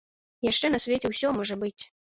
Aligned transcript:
Яшчэ 0.47 0.71
на 0.75 0.81
свеце 0.87 1.13
ўсё 1.13 1.33
можа 1.39 1.61
быць. 1.63 1.79